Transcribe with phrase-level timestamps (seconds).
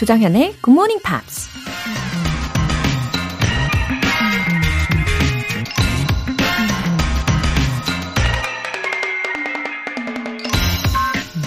[0.00, 1.50] 조장현의 Good Morning Pops.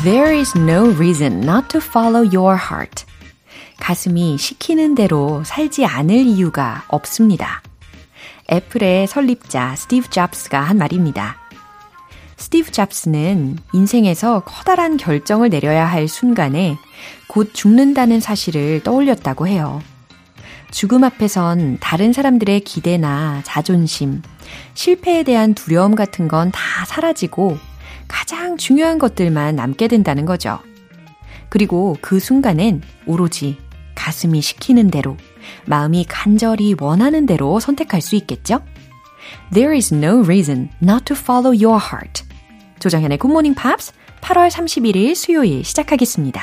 [0.03, 3.05] There is no reason not to follow your heart.
[3.79, 7.63] 가슴이 시키는 대로 살지 않을 이유가 없습니다.
[8.51, 11.42] 애플의 설립자 스티브 잡스가 한 말입니다.
[12.43, 16.77] 스티브 잡스는 인생에서 커다란 결정을 내려야 할 순간에
[17.27, 19.81] 곧 죽는다는 사실을 떠올렸다고 해요.
[20.69, 24.21] 죽음 앞에선 다른 사람들의 기대나 자존심,
[24.73, 27.57] 실패에 대한 두려움 같은 건 다 사라지고
[28.09, 30.59] 가장 중요한 것들만 남게 된다는 거죠.
[31.47, 33.57] 그리고 그 순간엔 오로지
[33.95, 35.15] 가슴이 시키는 대로,
[35.65, 38.59] 마음이 간절히 원하는 대로 선택할 수 있겠죠?
[39.53, 42.32] There is no reason not to follow your heart.
[42.83, 46.41] 조정현의 Morning Pops 8월 31일 수요일 시작하겠습니다.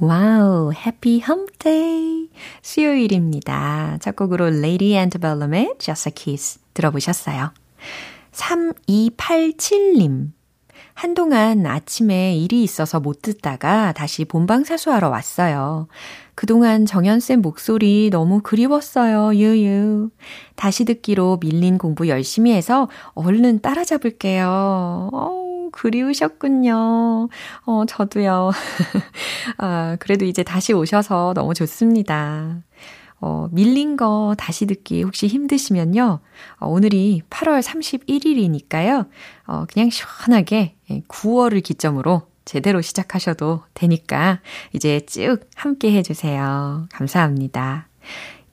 [0.00, 2.28] Wow, happy hump day
[2.60, 3.98] 수요일입니다.
[4.00, 7.52] 첫 곡으로 Lady Antebellum의 Just a Kiss 들어보셨어요.
[8.32, 10.32] 3287님.
[10.98, 15.86] 한동안 아침에 일이 있어서 못 듣다가 다시 본방 사수하러 왔어요.
[16.34, 19.36] 그동안 정연쌤 목소리 너무 그리웠어요.
[19.36, 20.10] 유유.
[20.56, 25.10] 다시 듣기로 밀린 공부 열심히 해서 얼른 따라잡을게요.
[25.12, 27.28] 어 그리우셨군요.
[27.64, 28.50] 어, 저도요.
[29.58, 32.58] 아, 그래도 이제 다시 오셔서 너무 좋습니다.
[33.20, 36.18] 어, 밀린 거 다시 듣기 혹시 힘드시면요.
[36.58, 39.06] 어, 오늘이 8월 31일이니까요.
[39.46, 40.77] 어, 그냥 시원하게
[41.08, 44.40] 9월을 기점으로 제대로 시작하셔도 되니까
[44.72, 46.88] 이제 쭉 함께 해주세요.
[46.92, 47.88] 감사합니다.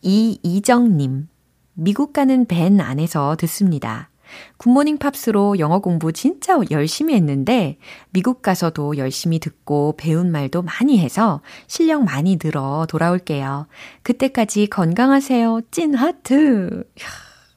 [0.02, 1.27] 이이정님,
[1.73, 4.09] 미국 가는 밴 안에서 듣습니다.
[4.58, 7.77] 굿모닝 팝스로 영어 공부 진짜 열심히 했는데
[8.09, 13.67] 미국 가서도 열심히 듣고 배운 말도 많이 해서 실력 많이 늘어 돌아올게요.
[14.04, 15.61] 그때까지 건강하세요.
[15.71, 16.83] 찐 하트.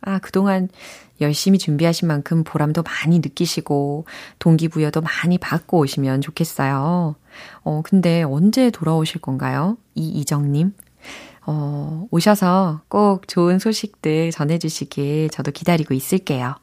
[0.03, 0.69] 아, 그동안
[1.21, 4.07] 열심히 준비하신 만큼 보람도 많이 느끼시고
[4.39, 7.17] 동기부여도 많이 받고 오시면 좋겠어요.
[7.63, 9.77] 어, 근데 언제 돌아오실 건가요?
[9.95, 10.73] 이이정님.
[11.47, 16.55] 어, 오셔서 꼭 좋은 소식들 전해주시길 저도 기다리고 있을게요.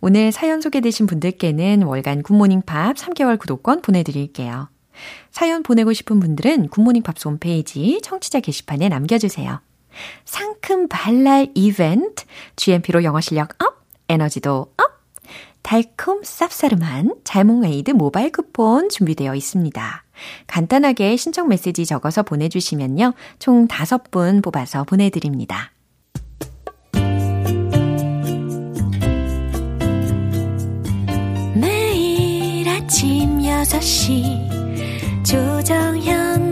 [0.00, 4.68] 오늘 사연 소개되신 분들께는 월간 굿모닝 팝 3개월 구독권 보내드릴게요.
[5.30, 9.60] 사연 보내고 싶은 분들은 굿모닝 팝스 홈페이지 청취자 게시판에 남겨주세요.
[10.24, 12.24] 상큼 발랄 이벤트,
[12.56, 14.92] GMP로 영어 실력 업, 에너지도 up,
[15.62, 20.04] 달콤 쌉싸름한 잘몽웨이드 모바일 쿠폰 준비되어 있습니다.
[20.46, 23.14] 간단하게 신청 메시지 적어서 보내주시면요.
[23.38, 25.72] 총 5분 뽑아서 보내드립니다.
[31.54, 36.51] 매일 아침 6시 조정현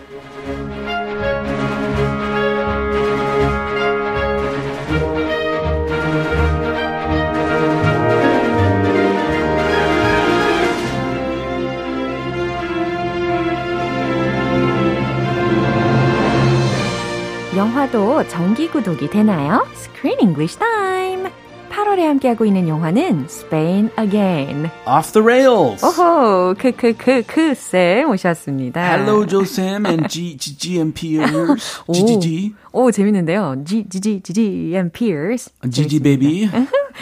[18.41, 19.63] 정기 구독이 되나요?
[19.75, 21.29] Screen English Time!
[21.69, 24.71] 8월에 함께하고 있는 영화는 Spain Again.
[24.87, 25.85] Off the rails.
[25.85, 28.81] 오호, 그, 그, 그, 그, 쌤 오셨습니다.
[28.81, 31.83] Hello, Joe Sam and G, G, GMPers.
[31.93, 32.55] GGG.
[32.71, 33.57] 오, 재밌는데요.
[33.63, 35.51] G, G, G, G, G, and Peers.
[35.61, 36.49] GG baby.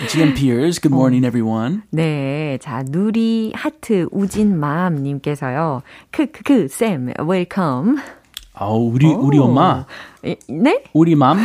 [0.10, 0.82] GMPers.
[0.82, 1.84] Good morning, everyone.
[1.92, 5.84] 네, 자, 누리 하트 우진맘 님께서요.
[6.12, 8.19] 크, 크, 크, 쌤, 웰컴.
[8.60, 9.86] 아, 우리, 우리 엄마.
[10.22, 10.84] 네?
[10.94, 11.40] 우리 맘.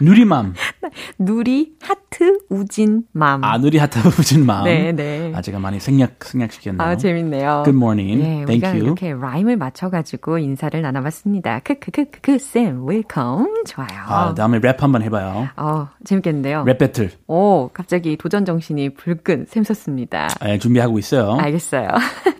[0.00, 0.54] 누리맘.
[1.18, 3.42] 누리 하트 우진 맘.
[3.44, 4.64] 아, 누리 하트 우진 맘.
[4.64, 5.32] 네, 네.
[5.34, 6.80] 아, 제가 많이 생략, 생략시켰네요.
[6.88, 7.62] 아, 재밌네요.
[7.64, 8.22] Good morning.
[8.22, 8.84] 네, Thank 우리가 you.
[8.84, 11.60] 이렇게 라임을 맞춰가지고 인사를 나눠봤습니다.
[11.60, 13.64] 크크크크크 쌤, welcome.
[13.66, 13.88] 좋아요.
[14.06, 15.48] 아, 다음에 랩 한번 해봐요.
[15.56, 16.64] 어, 재밌겠는데요.
[16.64, 17.10] 랩 배틀.
[17.26, 20.28] 오, 갑자기 도전 정신이 불끈 샘솟습니다.
[20.42, 21.36] 네, 준비하고 있어요.
[21.40, 21.88] 알겠어요.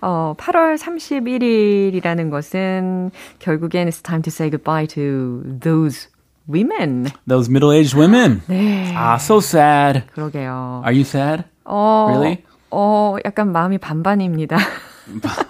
[0.00, 6.08] 어, 8월 31일이라는 것은 결국엔 it's time to say goodbye to those
[6.48, 7.06] women.
[7.26, 8.42] Those middle-aged women.
[8.48, 8.92] 네.
[8.96, 10.04] Ah, so sad.
[10.14, 10.82] 그러게요.
[10.84, 11.44] Are you sad?
[11.64, 12.42] 어, Really?
[12.70, 14.58] 어, 약간 마음이 반반입니다.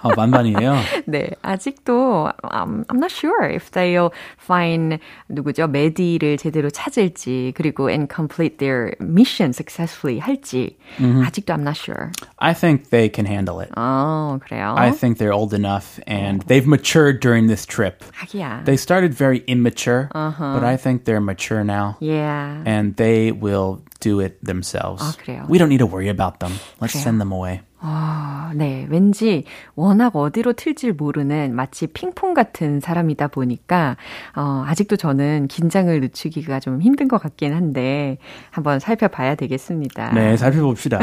[0.02, 0.76] 어, 반반이에요.
[1.06, 4.98] 네, 아직도 um, I'm not sure if they'll find
[5.28, 5.68] 누구죠?
[5.68, 11.24] 메디를 제대로 찾을지 그리고 and complete their mission successfully 할지 mm-hmm.
[11.24, 12.10] 아직도 I'm not sure.
[12.38, 13.70] I think they can handle it.
[13.76, 14.74] 어, 그래요?
[14.76, 18.02] I think they're old enough and they've matured during this trip.
[18.16, 18.64] 하기야.
[18.64, 20.54] They started very immature, uh-huh.
[20.54, 21.96] but I think they're mature now.
[22.00, 22.62] Yeah.
[22.64, 25.03] And they will do it themselves.
[25.03, 25.45] 아, 그래요?
[25.49, 26.53] We don't need to worry about them.
[26.79, 27.01] Let's 그래요?
[27.01, 27.61] send them away.
[27.87, 28.87] 아, 네.
[28.89, 29.43] 왠지
[29.75, 33.95] 워낙 어디로 튈지 모르는 마치 핑퐁 같은 사람이다 보니까,
[34.35, 38.17] 어, 아직도 저는 긴장을 늦추기가 좀 힘든 것 같긴 한데,
[38.49, 40.13] 한번 살펴봐야 되겠습니다.
[40.15, 40.99] 네, 살펴봅시다.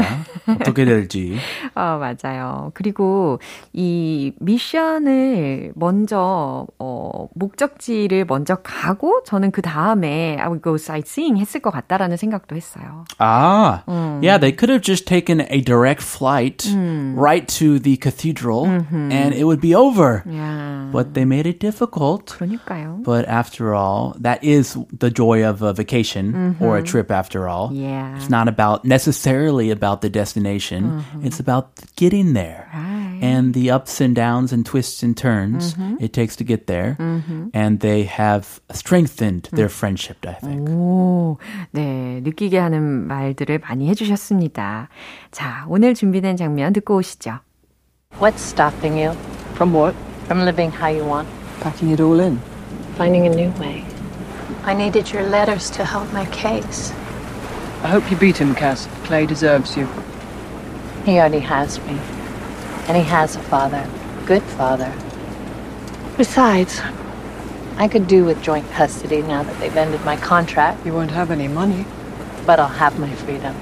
[0.59, 1.37] 어떻게 될지.
[1.75, 2.71] 어, 맞아요.
[2.73, 3.39] 그리고
[3.71, 11.61] 이 미션을 먼저, 어, 목적지를 먼저 가고, 저는 그 다음에 I would go sightseeing 했을
[11.61, 12.82] 것 같다라는 생각도 했어요.
[13.18, 14.20] 아, 음.
[14.22, 16.64] yeah, they could have just taken a direct flight.
[16.66, 17.14] mm.
[17.16, 19.12] right to the cathedral mm-hmm.
[19.12, 20.22] and it would be over.
[20.26, 20.88] Yeah.
[20.92, 22.36] But they made it difficult.
[22.38, 23.02] 그러니까요.
[23.02, 26.64] But after all, that is the joy of a vacation mm-hmm.
[26.64, 27.70] or a trip after all.
[27.72, 28.16] Yeah.
[28.16, 31.02] It's not about necessarily about the destination.
[31.02, 31.26] Mm-hmm.
[31.26, 32.68] It's about getting there.
[32.72, 33.20] Right.
[33.20, 36.96] And the ups and downs and twists and turns it takes to get there.
[37.52, 40.68] And they have strengthened their friendship, I think.
[40.70, 41.38] 오,
[41.72, 42.20] 네.
[42.22, 44.88] 느끼게 하는 말들을 많이 해주셨습니다.
[45.30, 47.40] 자, 오늘 준비된 장면 듣고 오시죠.
[48.18, 49.14] What's stopping you
[49.54, 49.94] From what?
[50.26, 51.28] from living how you want?
[51.60, 52.38] Packing it all in.
[52.96, 53.84] Finding a new way.
[54.64, 56.92] I needed your letters to help my case.
[57.82, 58.88] I hope you beat him, Cass.
[59.04, 59.86] Clay deserves you.
[61.04, 61.98] He already has me.
[62.88, 63.86] And he has a father.
[64.26, 64.92] Good father.
[66.16, 66.80] Besides,
[67.78, 71.30] I could do with joint custody now that they've ended my contract, You won't have
[71.30, 71.84] any money.
[72.46, 73.54] but I'll have my freedom.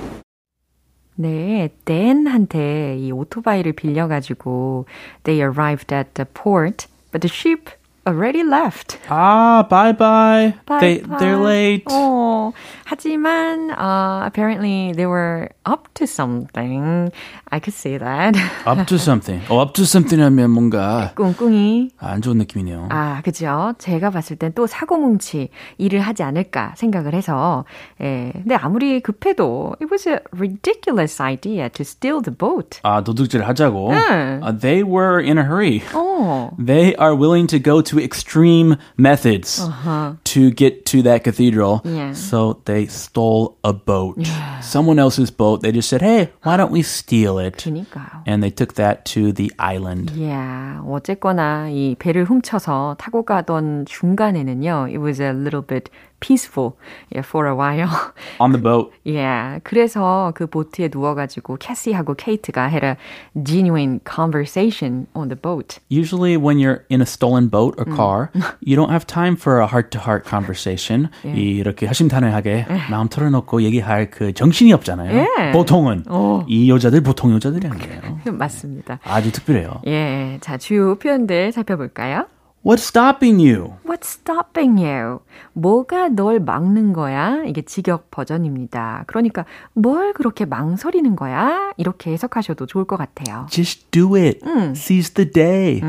[1.18, 4.86] 네, 댄한테 이 오토바이를 빌려가지고
[5.24, 7.70] they arrived at the port, but the ship
[8.06, 8.98] already left.
[9.10, 10.54] Ah, bye bye.
[10.66, 11.16] Bye they bye.
[11.18, 11.84] they're late.
[11.90, 12.52] 어,
[12.84, 17.10] 하지만 uh, apparently they were up to something.
[17.50, 18.36] I could say that.
[18.66, 19.40] Up to something.
[19.48, 21.90] 어, up to something 하면 뭔가 꿍꿍이.
[21.98, 22.88] 안 좋은 느낌이네요.
[22.90, 23.74] 아, 그죠.
[23.78, 25.48] 제가 봤을 땐 또 사고뭉치
[25.78, 27.64] 일을 하지 않을까 생각을 해서,
[28.00, 28.30] 예.
[28.34, 32.80] 근데 아무리 급해도 it was a ridiculous idea to steal the boat.
[32.82, 33.90] 아, 도둑질 하자고.
[33.90, 34.40] 응.
[34.44, 35.82] Uh, they were in a hurry.
[35.92, 36.50] 어.
[36.58, 39.59] They are willing to go to to extreme methods.
[39.59, 41.82] Uh-huh to get to that cathedral.
[41.84, 42.12] Yeah.
[42.12, 44.18] So they stole a boat.
[44.60, 45.62] Someone else's boat.
[45.62, 47.56] They just said, hey, why don't we steal it?
[47.58, 48.22] 그니까요.
[48.26, 50.12] And they took that to the island.
[50.16, 56.76] Yeah, 어쨌거나 이 배를 훔쳐서 타고 가던 중간에는요, it was a little bit peaceful
[57.10, 58.12] yeah, for a while.
[58.40, 58.92] On the boat.
[59.04, 62.96] yeah, 그래서 그 보트에 누워가지고 캐시하고 케이트가 had a
[63.42, 65.78] genuine conversation on the boat.
[65.88, 68.30] Usually, when you're in a stolen boat or car,
[68.60, 71.09] you don't have time for a heart-to-heart conversation.
[71.23, 75.27] 이렇게 허심탄회하게 마음 털어놓고 얘기할 그 정신이 없잖아요.
[75.39, 75.51] 예.
[75.51, 76.45] 보통은 어.
[76.47, 78.33] 이 여자들 보통 여자들이 아니에요.
[78.33, 78.99] 맞습니다.
[79.03, 79.81] 아주 특별해요.
[79.87, 82.25] 예, 자 주요 표현들 살펴볼까요?
[82.63, 83.73] What's stopping you?
[83.83, 85.21] What's stopping you?
[85.53, 87.41] 뭐가 널 막는 거야?
[87.47, 89.05] 이게 직역 버전입니다.
[89.07, 91.71] 그러니까 뭘 그렇게 망설이는 거야?
[91.77, 93.47] 이렇게 해석하셔도 좋을 것 같아요.
[93.49, 94.41] Just do it.
[94.75, 95.81] Seize the day.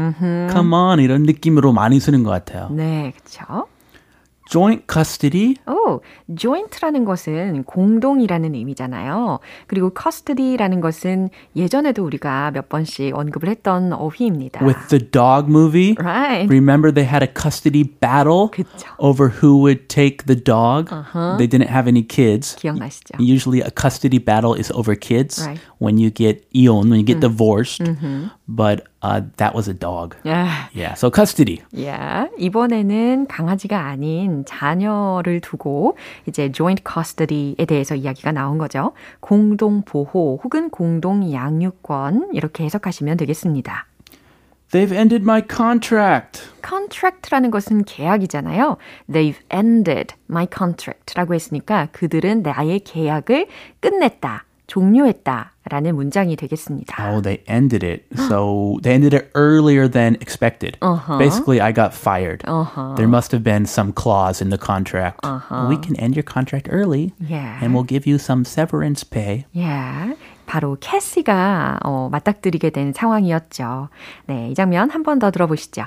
[0.50, 1.00] Come on.
[1.00, 2.70] 이런 느낌으로 많이 쓰는 것 같아요.
[2.70, 3.66] 네, 그렇죠.
[4.49, 5.55] Joint custody.
[5.67, 5.99] 오,
[6.33, 9.39] joint라는 것은 공동이라는 의미잖아요.
[9.67, 14.63] 그리고 custody라는 것은 예전에도 우리가 몇 번씩 언급을 했던 어휘입니다.
[14.65, 16.47] With the dog movie, Right.
[16.49, 18.87] remember they had a custody battle 그쵸.
[18.99, 20.87] over who would take the dog.
[21.37, 22.55] They didn't have any kids.
[22.55, 23.19] 기억나시죠?
[23.19, 25.59] Usually a custody battle is over kids Right.
[25.81, 27.83] when you get ion, when you get divorced.
[28.47, 30.16] But uh, that was a dog.
[30.26, 31.62] 야, Yeah, so custody.
[31.84, 38.92] 야, 이번에는 강아지가 아닌 자녀를 두고 이제 joint custody에 대해서 이야기가 나온 거죠.
[39.20, 43.86] 공동 보호 혹은 공동 양육권 이렇게 해석하시면 되겠습니다.
[44.70, 46.40] They've ended my contract.
[46.66, 48.78] contract라는 것은 계약이잖아요.
[49.10, 53.48] They've ended my contract라고 했으니까 그들은 나의 계약을
[53.80, 55.51] 끝냈다, 종료했다.
[55.69, 57.11] 라는 문장이 되겠습니다.
[57.11, 58.05] Oh, they ended it.
[58.29, 60.77] So they ended it earlier than expected.
[61.19, 62.41] Basically, I got fired.
[62.95, 65.19] There must have been some clause in the contract.
[65.69, 67.59] We can end your contract early, Yeah.
[67.61, 69.45] and we'll give you some severance pay.
[69.55, 70.15] 예,
[70.45, 73.89] 바로 캐시가 어, 맞닥뜨리게 된 상황이었죠.
[74.27, 75.83] 네, 이 장면 한 번 더 들어보시죠.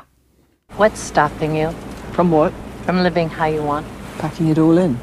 [0.76, 1.72] What's stopping you
[2.12, 2.52] From what?
[2.84, 3.86] from living how you want?
[4.18, 4.98] Packing it all in.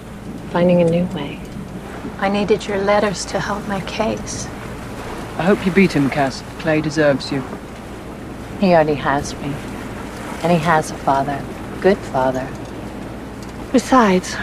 [0.51, 1.39] Finding a new way.
[2.19, 4.47] I needed your letters to help my case.
[5.37, 6.43] I hope you beat him, Cass.
[6.59, 7.43] Clay deserves you.
[8.59, 9.53] He already has me.
[10.41, 11.39] And he has a father.
[11.81, 12.47] Good father.
[13.71, 14.35] Besides,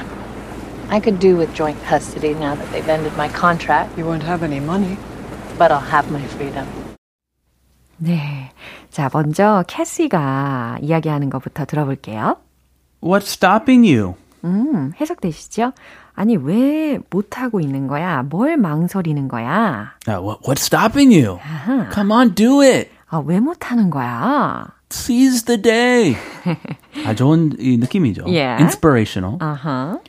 [0.89, 3.99] I could do with joint custody now that they've ended my contract.
[3.99, 4.97] You won't have any money.
[5.59, 6.67] But I'll have my freedom.
[7.97, 8.51] 네.
[8.91, 12.37] 자, 먼저 캐시가 이야기하는 것부터 들어볼게요.
[13.01, 14.15] What's stopping you?
[14.44, 15.74] 음, 해석되시죠?
[16.14, 18.24] 아니, 왜 못하고 있는 거야?
[18.24, 19.94] 뭘 망설이는 거야?
[20.08, 21.40] Uh, what, what's stopping you?
[21.40, 21.90] 아하.
[21.94, 22.90] Come on, do it.
[23.10, 24.68] 아, 왜 못하는 거야?
[24.92, 26.16] Seize the day.
[27.06, 28.24] 아, 좋은 이 느낌이죠.
[28.26, 28.62] Yeah.
[28.62, 29.38] Inspirational.
[29.40, 30.00] 아하.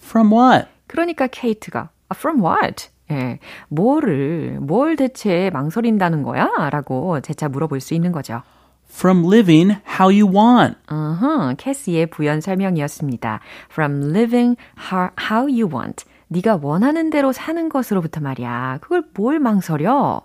[0.00, 0.68] From what?
[0.86, 2.88] 그러니까 케이트가 아, from what?
[3.10, 6.48] 예, 뭐를 뭘 대체 망설인다는 거야?
[6.70, 8.42] 라고 재차 물어볼 수 있는 거죠.
[8.92, 10.76] From living how you want.
[10.90, 13.40] 어허, 캐시의 부연 설명이었습니다.
[13.70, 14.56] From living
[14.92, 16.04] how, how you want.
[16.28, 18.78] 네가 원하는 대로 사는 것으로부터 말이야.
[18.80, 20.22] 그걸 뭘 망설여?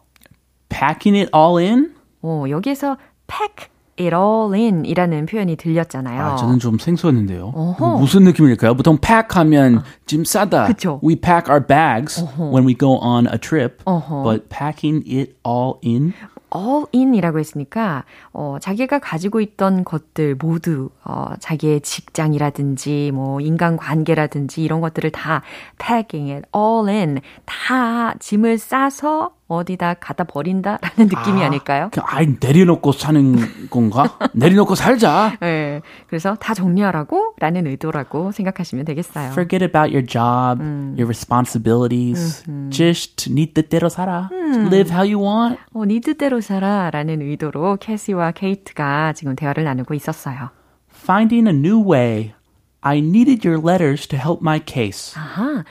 [0.70, 1.94] Packing it all in?
[2.22, 2.98] 어, 여기에서
[3.28, 3.70] pack
[4.00, 6.24] it all in 이라는 표현이 들렸잖아요.
[6.24, 7.52] 아, 저는 좀 생소했는데요.
[7.56, 7.98] 어허.
[7.98, 8.76] 무슨 느낌일까요?
[8.76, 10.68] 보통 pack 하면 짐 싸다.
[10.68, 11.00] 그쵸.
[11.04, 13.78] We pack our bags when we go on a trip.
[13.86, 14.24] 어허.
[14.24, 16.14] But packing it all in?
[16.56, 24.64] All in이라고 했으니까 어, 자기가 가지고 있던 것들 모두 어, 자기의 직장이라든지 뭐 인간 관계라든지
[24.64, 25.42] 이런 것들을 다
[25.80, 27.20] packing it all in.
[27.46, 34.18] 다 짐을 싸서 어디다 갖다 버린다라는 느낌이 아, 닐까요 그냥 아이 내려놓고 사는 건가?
[34.34, 35.38] 내려놓고 살자.
[35.40, 39.32] 네, 그래서 다 정리하라고 라는 의도라고 생각하시면 되겠어요.
[39.32, 42.44] Forget about your job, your responsibilities.
[42.70, 44.30] Just 네 뜻대로 살아.
[44.34, 45.60] Live how you want.
[45.74, 50.50] 어, 네 뜻대로 살아라는 의도로 캐시와 케이트가 지금 대화를 나누고 있었어요.
[50.94, 52.34] Finding a new way.
[52.82, 55.14] I needed your letters to help my case.
[55.20, 55.64] 아하,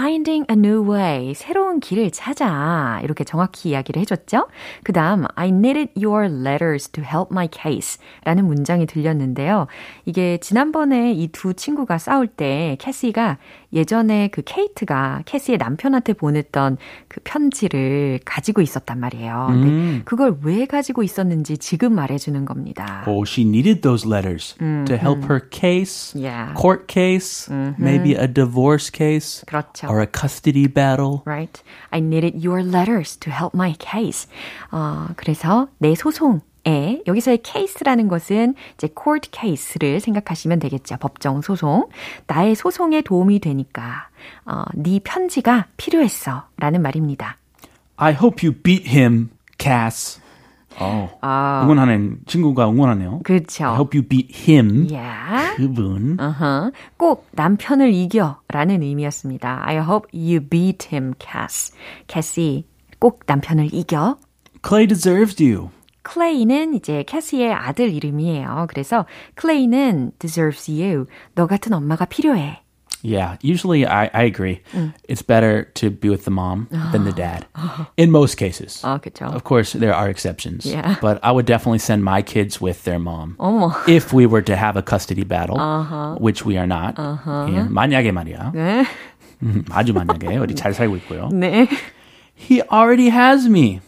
[0.00, 3.00] finding a new way, 새로운 길을 찾아.
[3.02, 4.46] 이렇게 정확히 이야기를 해줬죠?
[4.84, 7.98] 그 다음, I needed your letters to help my case.
[8.24, 9.68] 라는 문장이 들렸는데요.
[10.04, 13.38] 이게 지난번에 이 두 친구가 싸울 때 캐시가
[13.72, 16.76] 예전에 그 케이트가 캐시의 남편한테 보냈던
[17.08, 19.46] 그 편지를 가지고 있었단 말이에요.
[19.50, 23.02] 근데 그걸 왜 가지고 있었는지 지금 말해주는 겁니다.
[23.06, 26.54] Oh, she needed those letters to help her case, Yeah.
[26.54, 29.85] court case, maybe a divorce case, 그렇죠.
[29.88, 31.22] Or a custody battle.
[31.24, 31.62] right?
[31.90, 34.28] I needed your letters to help my case.
[34.70, 40.96] 어, 그래서 내 소송 에 여기서의 case라는 것은 이제 court case를 생각하시면 되겠죠.
[40.96, 41.88] 법정 소송.
[42.26, 44.08] 나의 소송에 도움이 되니까
[44.44, 47.38] 어, 네 편지가 필요했어라는 말입니다.
[47.98, 50.20] I hope you beat him, Cass.
[50.78, 53.20] 어, 응원하는 친구가 응원하네요.
[53.24, 53.64] 그렇죠.
[53.64, 54.86] I hope you beat him.
[54.90, 55.56] Yeah.
[55.56, 56.18] 그분.
[56.20, 56.72] 어허.
[56.96, 59.62] 꼭 남편을 이겨라는 의미였습니다.
[59.64, 61.72] I hope you beat him, Cass.
[62.06, 62.66] 캐시,
[62.98, 64.16] 꼭 남편을 이겨.
[64.66, 65.70] Clay deserves you.
[66.02, 68.66] 클레이는 이제 캐시의 아들 이름이에요.
[68.68, 71.06] 그래서 클레이는 deserves you.
[71.34, 72.62] 너 같은 엄마가 필요해.
[73.05, 74.61] Yeah, usually I, I agree.
[75.09, 77.47] It's better to be with the mom than the dad.
[77.97, 78.83] In most cases.
[78.83, 79.25] 아, 그렇죠.
[79.33, 80.67] Of course, there are exceptions.
[80.67, 80.97] Yeah.
[81.01, 83.37] But I would definitely send my kids with their mom.
[83.39, 83.73] 어머.
[83.89, 85.57] If we were to have a custody battle,
[86.19, 86.95] which we are not.
[87.49, 88.51] 예, 만약에 말이야.
[88.53, 88.85] 네.
[89.41, 91.29] 음, 아주 만약에 우리 잘 살고 있고요.
[91.33, 91.67] 네.
[92.37, 93.79] He already has me.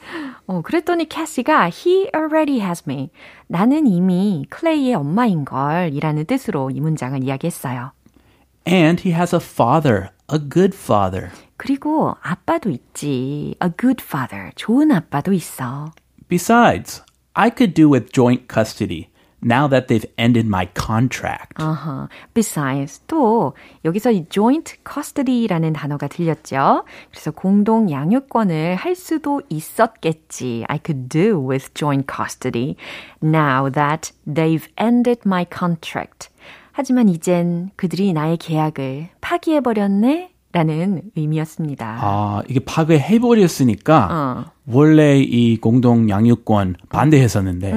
[0.47, 3.11] 어, 그랬더니 캐시가 he already has me.
[3.47, 7.91] 나는 이미 클레이의 엄마인 걸 이라는 뜻으로 이 문장을 이야기했어요.
[8.67, 11.31] And he has a father, a good father.
[11.57, 13.55] 그리고 아빠도 있지.
[13.61, 14.51] A good father.
[14.55, 15.91] 좋은 아빠도 있어.
[16.29, 19.09] Besides, I could do with joint custody
[19.43, 21.61] now that they've ended my contract.
[21.61, 22.07] 어허.
[22.33, 23.53] Besides, 또
[23.85, 26.85] 여기서 이 joint custody라는 단어가 들렸죠.
[27.11, 30.65] 그래서 공동 양육권을 할 수도 있었겠지.
[30.67, 32.75] I could do with joint custody
[33.21, 36.29] now that they've ended my contract.
[36.78, 40.30] 하지만 이젠 그들이 나의 계약을 파기해버렸네?
[40.52, 41.98] 라는 의미였습니다.
[42.00, 44.52] 아, 이게 파괴해버렸으니까 어.
[44.70, 47.72] 원래 이 공동 양육권 반대했었는데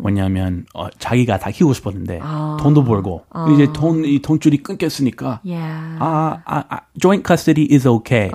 [0.00, 2.20] 뭐냐면 어, 자기가 다 키우고 싶었는데
[2.60, 3.22] 돈도 벌고
[3.54, 5.96] 이제 돈 이 돈줄이 끊겼으니까 Yeah.
[6.00, 8.30] 아, 아, 아, joint custody is okay.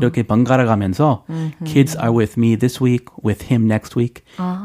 [0.00, 1.24] 이렇게 번갈아 가면서
[1.64, 4.22] kids are with me this week, with him next week.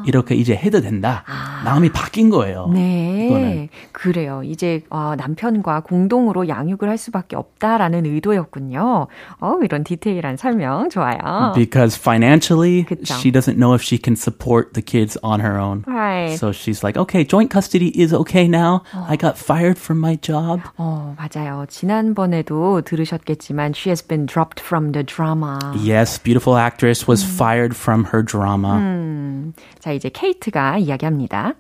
[0.08, 1.24] 이렇게 이제 해도 된다.
[1.64, 2.68] 마음이 바뀐 거예요.
[2.74, 3.28] 네.
[3.28, 3.70] 이거는.
[3.92, 4.42] 그래요.
[4.44, 9.08] 이제 어, 남편과 공동으로 양육을 할 수밖에 없다라는 의도였군요.
[9.40, 11.52] 어, 이런 디테일한 설명 좋아요.
[11.54, 12.85] Because financially custody.
[12.85, 13.15] 그쵸.
[13.21, 15.85] She doesn't know if she can support the kids on her own.
[15.87, 16.39] Right.
[16.39, 18.83] So she's like, okay, joint custody is okay now.
[18.95, 20.61] I got fired from my job.
[20.79, 21.67] 어, 맞아요.
[21.69, 25.59] 지난번에도 들으셨겠지만 she has been dropped from the drama.
[25.77, 29.53] Yes, beautiful actress was fired from her drama.
[29.81, 31.55] 자, 이제 케이트가 이야기합니다.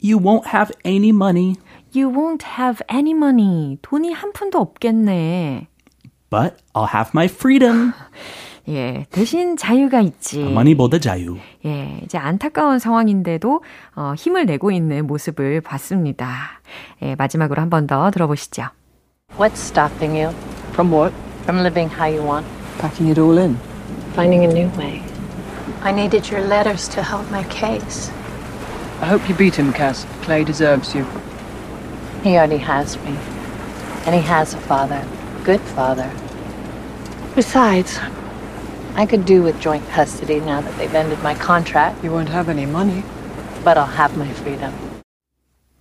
[0.00, 1.56] You won't have any money,
[1.92, 3.78] You won't have any money.
[3.82, 5.66] 돈이 한 푼도 없겠네.
[6.30, 7.94] but I'll have my freedom.
[8.69, 10.39] 예, 대신 자유가 있지.
[10.39, 11.37] money보다 자유.
[11.65, 13.61] 예, 이제 안타까운 상황인데도
[13.95, 16.61] 어, 힘을 내고 있는 모습을 봤습니다.
[17.01, 18.67] 예, 마지막으로 한 번 더 들어보시죠.
[19.37, 20.33] What's stopping you
[20.71, 21.13] From what?
[21.43, 22.47] from living how you want?
[22.79, 23.57] Packing it all in.
[24.13, 25.01] Finding a new way.
[25.83, 28.09] I needed your letters to help my case.
[29.01, 30.05] I hope you beat him, Cass.
[30.21, 31.05] Clay deserves you.
[32.23, 33.17] He already has me.
[34.05, 35.03] And he has a father.
[35.43, 36.09] Good father.
[37.35, 37.99] Besides,
[38.95, 42.47] I could do with joint custody now that they've ended my contract, You won't have
[42.47, 43.03] any money.
[43.63, 44.92] but I'll have my freedom.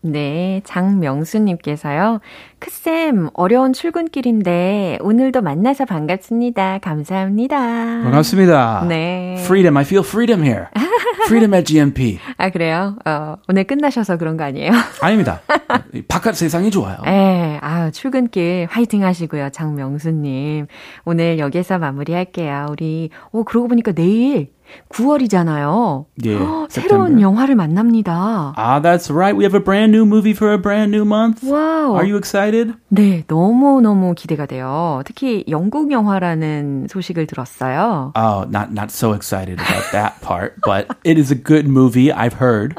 [0.04, 2.20] 네, 장명수님께서요.
[2.58, 6.78] 크쌤, 어려운 출근길인데 오늘도 만나서 반갑습니다.
[6.78, 7.56] 감사합니다.
[8.02, 8.86] 반갑습니다.
[8.88, 9.36] 네.
[9.38, 9.76] Freedom.
[9.76, 10.66] I feel freedom here.
[11.26, 12.18] Freedom at GMP.
[12.36, 12.96] 아, 그래요?
[13.04, 14.72] 어, 오늘 끝나셔서 그런 거 아니에요?
[15.00, 15.40] 아닙니다.
[16.08, 16.96] 바깥 세상이 좋아요.
[17.04, 20.66] 네, 아, 출근길 화이팅 하시고요, 장명수님.
[21.04, 22.66] 오늘 여기서 마무리할게요.
[22.70, 24.48] 우리, 오, 그러고 보니까 내일
[24.90, 26.04] 9월이잖아요.
[26.24, 27.20] 예, 새로운 September.
[27.22, 28.54] 영화를 만납니다.
[28.56, 29.36] Ah, that's right.
[29.36, 31.42] We have a brand new movie for a brand new month.
[31.44, 31.94] 와우.
[31.96, 32.74] Are you excited?
[32.88, 35.02] 네, 너무 너무 기대가 돼요.
[35.06, 38.12] 특히 영국 영화라는 소식을 들었어요.
[38.16, 42.12] Oh, not not so excited about that part, but it is a good movie.
[42.12, 42.74] I've heard.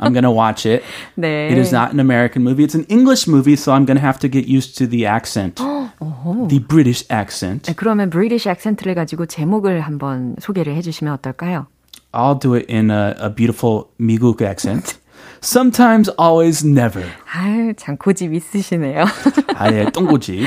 [0.00, 0.84] I'm gonna watch it.
[1.18, 1.50] 네.
[1.50, 2.62] It is not an American movie.
[2.62, 5.58] It's an English movie, so I'm gonna have to get used to the accent,
[6.48, 7.70] the British accent.
[7.70, 11.66] 네, 그러면 브리티시 액센트를 가지고 제목을 한번 소개를 해주시면 어떨까요?
[12.12, 14.98] I'll do it in a, a beautiful 미국 accent.
[15.40, 17.08] Sometimes, always, never.
[17.32, 19.04] 아유, 참 고집 있으시네요.
[19.54, 20.46] 아예 똥고집.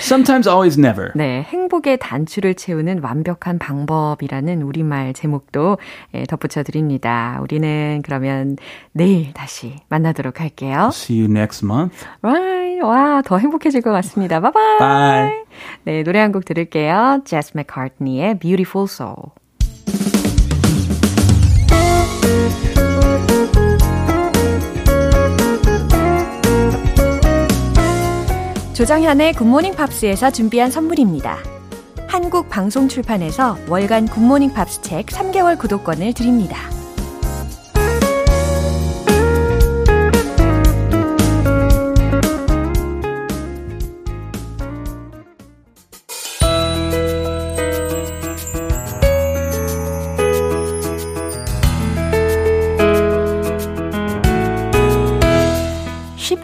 [0.00, 1.12] Sometimes, always, never.
[1.14, 5.78] 네, 행복의 단추를 채우는 완벽한 방법이라는 우리말 제목도
[6.14, 7.38] 예, 덧붙여 드립니다.
[7.40, 8.56] 우리는 그러면
[8.92, 10.90] 내일 다시 만나도록 할게요.
[10.92, 12.04] See you next month.
[12.22, 12.61] Right.
[12.82, 14.40] 와, 더 행복해질 것 같습니다.
[14.40, 14.78] 바이바이.
[14.78, 15.44] Bye.
[15.84, 17.22] 네, 노래 한 곡 들을게요.
[17.24, 19.16] 제스 맥카트니의 Beautiful Soul.
[28.74, 31.38] 조정현의 굿모닝 팝스에서 준비한 선물입니다.
[32.08, 36.56] 한국 방송 출판에서 월간 굿모닝 팝스 책 3개월 구독권을 드립니다.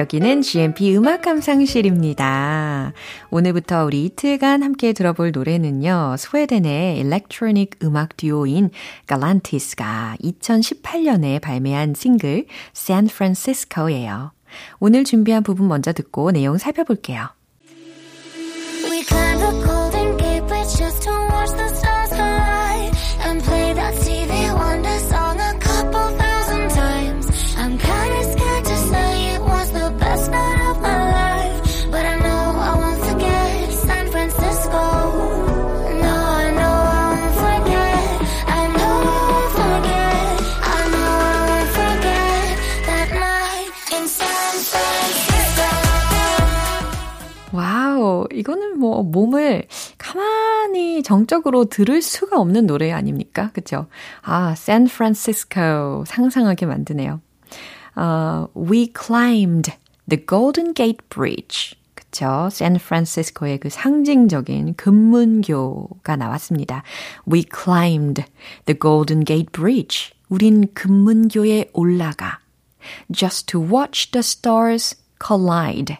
[0.00, 2.94] 여기는 GMP 음악 감상실입니다.
[3.28, 6.16] 오늘부터 우리 이틀간 함께 들어볼 노래는요.
[6.18, 8.70] 스웨덴의 일렉트로닉 음악 듀오인
[9.06, 12.46] 갈란티스가 2018년에 발매한 싱글
[13.12, 14.32] Francisco예요.
[14.78, 17.28] 오늘 준비한 부분 먼저 듣고 내용 살펴볼게요.
[48.32, 49.66] 이거는 뭐 몸을
[49.98, 53.50] 가만히 정적으로 들을 수가 없는 노래 아닙니까?
[53.52, 53.86] 그쵸?
[54.22, 57.20] 아, 샌프란시스코 상상하게 만드네요.
[57.96, 59.72] 어, we climbed
[60.08, 61.76] the Golden Gate Bridge.
[61.94, 62.48] 그쵸?
[62.50, 66.82] 샌프란시스코의 그 상징적인 금문교가 나왔습니다.
[67.30, 68.24] We climbed
[68.66, 70.12] the Golden Gate Bridge.
[70.28, 72.38] 우린 금문교에 올라가.
[73.12, 75.96] Just to watch the stars collide.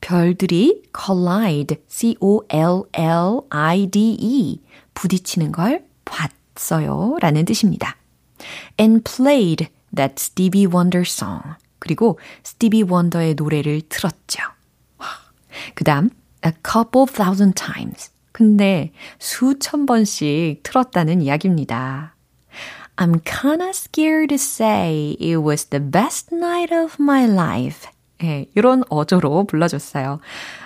[0.00, 2.50] 별들이 collide, C-O-L-L-I-D-E,
[4.94, 7.16] 부딪히는 걸 봤어요.
[7.20, 7.96] 라는 뜻입니다.
[8.80, 11.56] And played that Stevie Wonder song.
[11.78, 14.42] 그리고 스티비 원더의 노래를 틀었죠.
[15.74, 16.10] 그 다음,
[16.44, 18.10] a couple thousand times.
[18.32, 22.14] 근데 수천 번씩 틀었다는 이야기입니다.
[22.96, 27.88] I'm kinda scared to say it was the best night of my life.
[28.22, 30.20] 예, 이런 어조로 불러줬어요.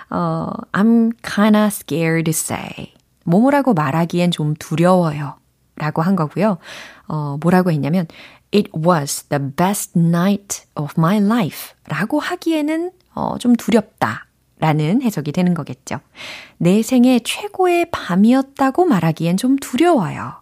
[0.09, 2.93] 어, I'm kinda scared to say.
[3.25, 5.35] 뭐뭐라고 말하기엔 좀 두려워요.
[5.75, 6.57] 라고 한 거고요.
[7.07, 8.07] 어, 뭐라고 했냐면,
[8.53, 11.73] It was the best night of my life.
[11.87, 14.27] 라고 하기에는 어, 좀 두렵다.
[14.59, 15.99] 라는 해석이 되는 거겠죠.
[16.57, 20.35] 내 생애 최고의 밤이었다고 말하기엔 좀 두려워요.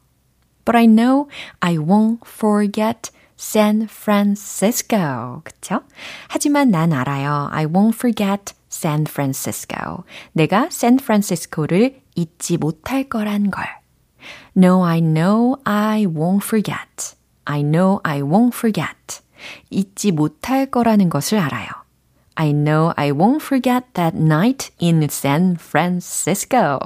[0.64, 1.28] But I know
[1.60, 3.12] I won't forget
[3.42, 5.42] San Francisco.
[5.44, 5.82] 그쵸?
[6.28, 7.50] 하지만 난 알아요.
[7.52, 10.04] I won't forget San Francisco.
[10.34, 13.66] 내가 샌프란시스코를 잊지 못할 거란 걸.
[14.56, 17.16] No, I know I won't forget.
[17.46, 19.22] I know I won't forget.
[19.72, 21.68] 잊지 못할 거라는 것을 알아요.
[22.36, 26.78] I know I won't forget that night in San Francisco.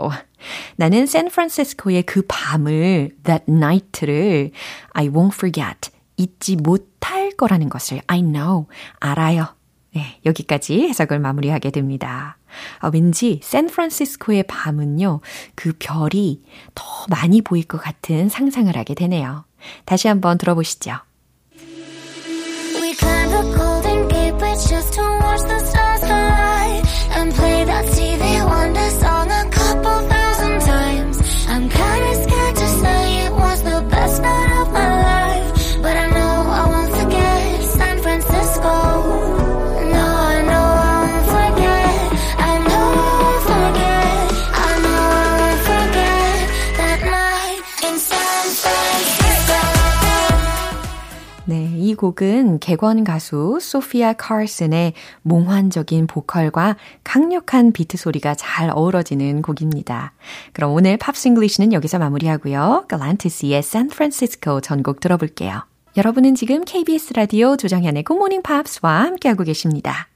[0.77, 4.51] 나는 샌프란시스코의 그 밤을, that night를
[4.93, 5.94] I won't forget.
[6.17, 8.67] 잊지 못할 거라는 것을 I know.
[8.99, 9.47] 알아요.
[9.93, 12.37] 네, 여기까지 해석을 마무리하게 됩니다.
[12.79, 15.21] 아, 왠지 샌프란시스코의 밤은요,
[15.55, 19.45] 그 별이 더 많이 보일 것 같은 상상을 하게 되네요.
[19.85, 20.97] 다시 한번 들어보시죠.
[51.95, 60.11] 이 곡은 객원 가수 소피아 카슨의 몽환적인 보컬과 강력한 비트 소리가 잘 어우러지는 곡입니다.
[60.51, 62.85] 그럼 오늘 Pops English는 여기서 마무리하고요.
[62.89, 65.63] 갈란티스의 샌프란시스코 전곡 들어볼게요.
[65.95, 70.09] 여러분은 지금 KBS 라디오 조정현의 굿모닝 팝스와 함께하고 계십니다.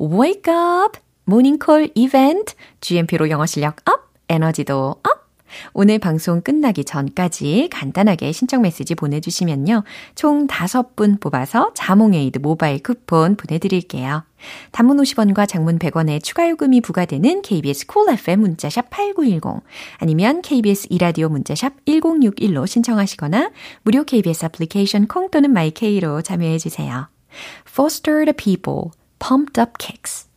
[0.00, 1.00] Wake up!
[1.24, 5.27] 모닝콜 이벤트 GMP로 영어 실력 업, 에너지도 up!
[5.72, 9.84] 오늘 방송 끝나기 전까지 간단하게 신청 메시지 보내주시면요.
[10.14, 14.24] 총 5분 뽑아서 자몽에이드 모바일 쿠폰 보내드릴게요.
[14.70, 19.62] 단문 50원과 장문 100원의 추가 요금이 부과되는 KBS Cool FM 문자샵 8910
[19.98, 23.50] 아니면 KBS 이라디오 문자샵 1061로 신청하시거나
[23.82, 27.08] 무료 KBS 애플리케이션 콩 또는 마이케이로 참여해 주세요.
[27.66, 30.28] Foster the People, Pumped Up Kicks.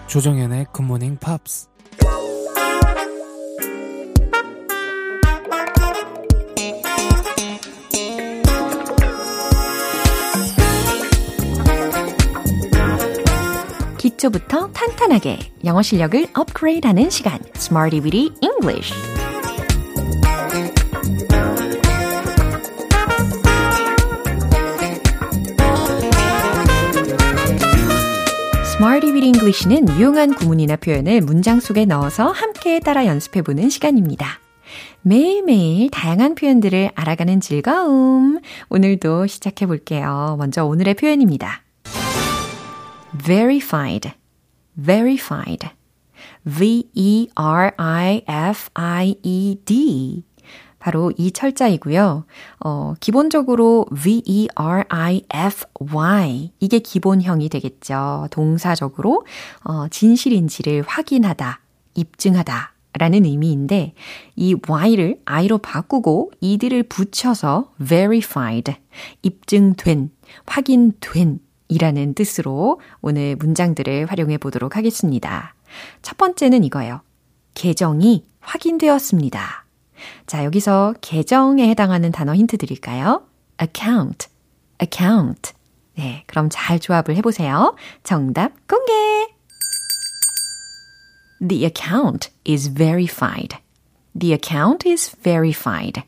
[0.08, 1.68] 조정현의 굿모닝 팝스
[13.98, 17.38] 기초부터 탄탄하게 영어 실력을 업그레이드하는 시간.
[17.54, 18.92] Smarty Weedy English
[28.78, 34.38] Smarty with English는 유용한 구문이나 표현을 문장 속에 넣어서 함께 따라 연습해보는 시간입니다.
[35.02, 38.38] 매일매일 다양한 표현들을 알아가는 즐거움.
[38.68, 40.36] 오늘도 시작해 볼게요.
[40.38, 41.64] 먼저 오늘의 표현입니다.
[43.24, 44.12] verified,
[44.80, 45.70] verified.
[46.44, 47.34] V-E-R-I-F-I-E-D.
[50.78, 52.24] 바로 이 철자이고요.
[52.60, 54.52] 어, 기본적으로 V-E-R-I-F-Y.
[56.60, 58.28] 이게 기본형이 되겠죠.
[58.30, 59.26] 동사적으로,
[59.64, 61.60] 어, 진실인지를 확인하다,
[61.94, 62.74] 입증하다.
[62.94, 63.94] 라는 의미인데,
[64.34, 68.74] 이 y를 i로 바꾸고 이들을 붙여서 verified,
[69.22, 70.10] 입증된,
[70.46, 75.54] 확인된 이라는 뜻으로 오늘 문장들을 활용해 보도록 하겠습니다.
[76.02, 77.02] 첫 번째는 이거예요.
[77.54, 79.67] 계정이 확인되었습니다.
[80.26, 83.22] 자, 여기서 계정에 해당하는 단어 힌트 드릴까요?
[83.60, 84.28] account,
[84.82, 85.52] account.
[85.96, 87.74] 네, 그럼 잘 조합을 해보세요.
[88.04, 88.92] 정답 공개!
[91.46, 93.56] The account is verified.
[94.18, 96.02] The account is verified.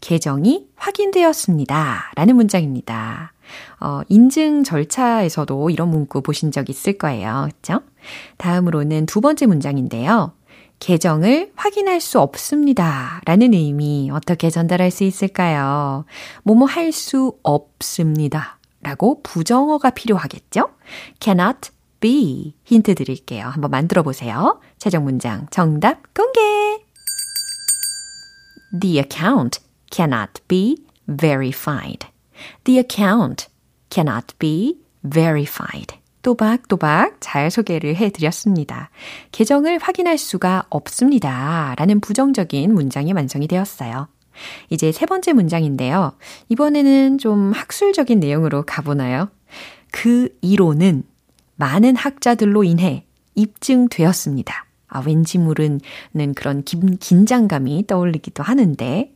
[0.00, 2.12] 계정이 확인되었습니다.
[2.14, 3.32] 라는 문장입니다.
[3.80, 7.48] 어, 인증 절차에서도 이런 문구 보신 적 있을 거예요.
[7.56, 7.80] 그죠?
[8.36, 10.32] 다음으로는 두 번째 문장인데요.
[10.80, 13.20] 계정을 확인할 수 없습니다.
[13.24, 16.04] 라는 의미 어떻게 전달할 수 있을까요?
[16.44, 18.58] 뭐뭐 할 수 없습니다.
[18.80, 20.70] 라고 부정어가 필요하겠죠?
[21.20, 22.54] cannot be.
[22.64, 23.46] 힌트 드릴게요.
[23.46, 24.60] 한번 만들어 보세요.
[24.78, 26.40] 최종 문장 정답 공개!
[28.80, 29.60] The account
[29.90, 32.06] cannot be verified.
[32.64, 33.48] The account
[33.90, 35.97] cannot be verified.
[36.28, 38.90] 또박또박 잘 소개를 해드렸습니다.
[39.32, 41.74] 계정을 확인할 수가 없습니다.
[41.78, 44.08] 라는 부정적인 문장이 완성이 되었어요.
[44.68, 46.12] 이제 세 번째 문장인데요.
[46.50, 49.30] 이번에는 좀 학술적인 내용으로 가보나요?
[49.90, 51.02] 그 이론은
[51.56, 54.66] 많은 학자들로 인해 입증되었습니다.
[54.90, 55.80] 아, 왠지 모르는
[56.34, 59.12] 그런 긴, 긴장감이 떠올리기도 하는데,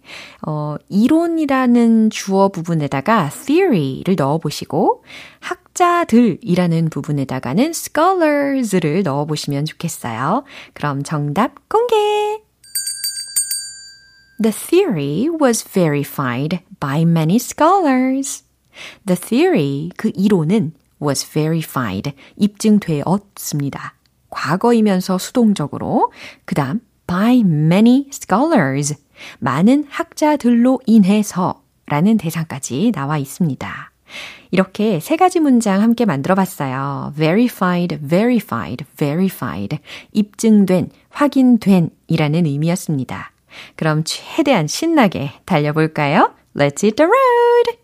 [0.46, 5.04] 어, 이론이라는 주어 부분에다가 theory를 넣어보시고,
[5.40, 10.44] 학 자들이라는 부분에다가는 scholars를 넣어보시면 좋겠어요.
[10.74, 11.94] 그럼 정답 공개!
[14.42, 18.44] The theory was verified by many scholars.
[19.06, 23.94] The theory, 그 이론은 was verified, 입증되었습니다.
[24.30, 26.12] 과거이면서 수동적으로.
[26.44, 28.96] 그 다음, by many scholars.
[29.38, 33.91] 많은 학자들로 인해서 라는 대상까지 나와 있습니다.
[34.50, 37.12] 이렇게 세 가지 문장 함께 만들어 봤어요.
[37.16, 39.78] verified, verified, verified.
[40.12, 43.32] 입증된, 확인된 이라는 의미였습니다.
[43.76, 46.32] 그럼 최대한 신나게 달려볼까요?
[46.56, 47.78] Let's hit the road!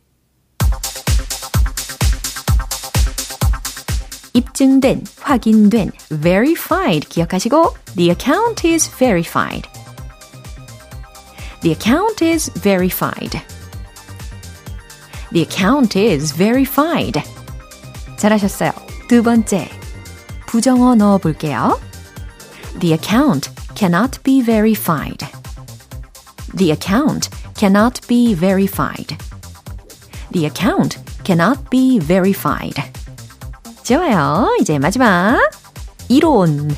[4.34, 5.90] 입증된, 확인된,
[6.22, 9.68] verified 기억하시고 the account is verified.
[11.60, 13.57] The account is verified.
[15.31, 17.21] The account is verified.
[18.17, 18.71] 잘하셨어요.
[19.07, 19.69] 두 번째,
[20.47, 21.79] 부정어 넣어 볼게요.
[22.79, 25.25] The account cannot be verified.
[26.55, 29.17] The account cannot be verified.
[30.31, 32.81] The account cannot be verified.
[33.83, 34.55] 좋아요.
[34.61, 35.39] 이제 마지막.
[36.09, 36.75] 이론.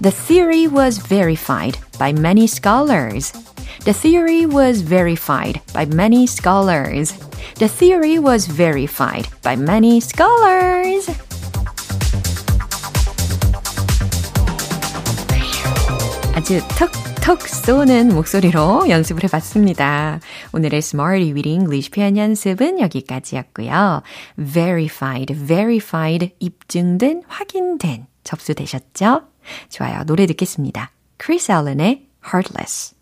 [0.00, 3.32] The theory was verified by many scholars.
[3.84, 7.14] The theory was verified by many scholars.
[7.55, 11.09] The theory was verified by many scholars.
[16.35, 20.19] 아주 톡톡 쏘는 목소리로 연습을 해봤습니다.
[20.53, 24.03] 오늘의 Smarty with English 표현 연습은 여기까지였고요.
[24.37, 29.23] verified, verified, 입증된, 확인된 접수되셨죠?
[29.69, 30.03] 좋아요.
[30.05, 30.91] 노래 듣겠습니다.
[31.19, 32.96] Chris Allen의 Heartless.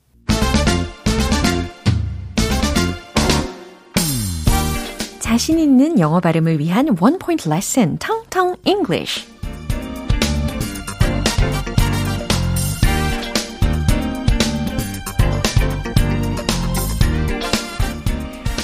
[5.25, 9.25] 자신 있는 영어 발음을 위한 원 포인트 레슨, 텅텅 English.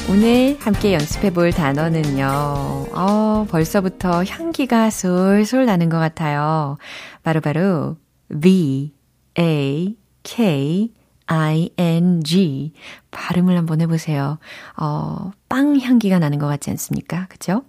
[0.07, 2.27] 오늘 함께 연습해 볼 단어는요.
[2.27, 6.77] 어, 벌써부터 향기가 솔솔 나는 것 같아요.
[7.23, 7.97] 바로바로
[8.29, 8.93] 바로 V,
[9.39, 10.93] A, K,
[11.31, 12.73] I-N-G.
[13.09, 14.37] 발음을 한번 해보세요.
[14.75, 17.27] 어, 빵 향기가 나는 것 같지 않습니까?
[17.29, 17.63] 그죠?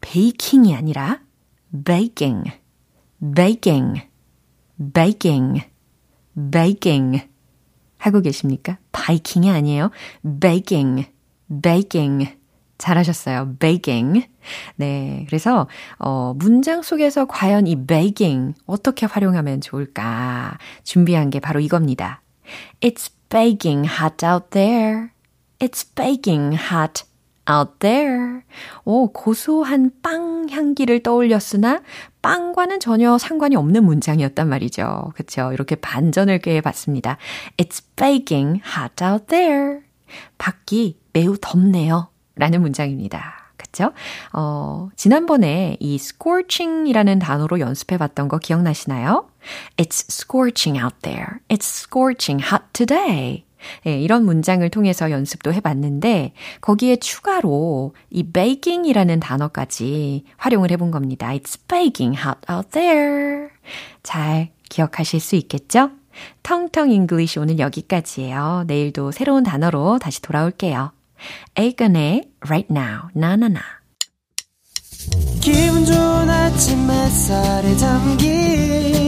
[0.00, 1.18] 베이킹이 아니라
[1.84, 2.52] baking,
[3.34, 4.02] baking,
[4.94, 5.66] baking,
[6.52, 7.28] baking.
[7.96, 8.78] 하고 계십니까?
[8.92, 9.90] 바이킹이 아니에요.
[10.40, 11.10] baking,
[11.60, 12.36] baking.
[12.78, 13.56] 잘하셨어요.
[13.58, 14.28] baking.
[14.76, 15.24] 네.
[15.26, 15.66] 그래서,
[15.98, 20.58] 어, 문장 속에서 과연 이 baking 어떻게 활용하면 좋을까?
[20.84, 22.22] 준비한 게 바로 이겁니다.
[22.80, 25.10] It's baking hot out there.
[25.58, 27.04] It's baking hot
[27.50, 28.42] out there.
[28.84, 31.82] 오, 고소한 빵 향기를 떠올렸으나
[32.22, 35.12] 빵과는 전혀 상관이 없는 문장이었단 말이죠.
[35.14, 35.52] 그쵸?
[35.52, 37.16] 이렇게 반전을 꾀해봤습니다.
[37.56, 39.80] It's baking hot out there.
[40.38, 42.08] 밖이 매우 덥네요.
[42.36, 43.52] 라는 문장입니다.
[43.56, 43.92] 그쵸?
[44.32, 49.28] 어, 지난번에 이 scorching이라는 단어로 연습해봤던 거 기억나시나요?
[49.76, 51.40] It's scorching out there.
[51.48, 53.44] It's scorching hot today.
[53.84, 61.28] 네, 이런 문장을 통해서 연습도 해봤는데 거기에 추가로 이 baking이라는 단어까지 활용을 해본 겁니다.
[61.28, 63.48] It's baking hot out there.
[64.02, 65.90] 잘 기억하실 수 있겠죠?
[66.42, 68.64] 텅텅 English 오늘 여기까지예요.
[68.66, 70.92] 내일도 새로운 단어로 다시 돌아올게요.
[71.56, 73.60] 에이콘의 Right Now, Na Na Na.
[75.40, 79.07] 기분 좋은 아침 햇살에 담긴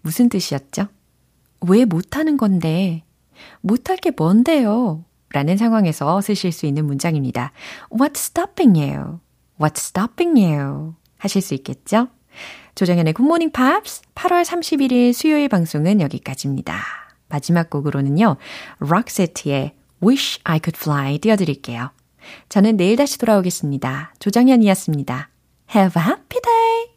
[0.00, 0.88] 무슨 뜻이었죠?
[1.66, 3.04] 왜 못하는 건데?
[3.60, 5.04] 못할 게 뭔데요?
[5.30, 7.52] 라는 상황에서 쓰실 수 있는 문장입니다.
[7.90, 9.20] What's stopping you?
[9.58, 10.94] What's stopping you?
[11.18, 12.08] 하실 수 있겠죠?
[12.74, 16.80] 조정현의 굿모닝 팝스 8월 31일 수요일 방송은 여기까지입니다.
[17.28, 18.36] 마지막 곡으로는요.
[18.78, 21.90] 록세트의 Wish I Could Fly 띄워드릴게요.
[22.48, 24.14] 저는 내일 다시 돌아오겠습니다.
[24.18, 25.28] 조정현이었습니다.
[25.74, 26.57] Have a happy